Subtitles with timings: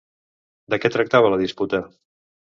[0.73, 1.83] De què tractava la disputa?